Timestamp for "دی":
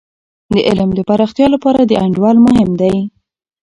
2.81-2.95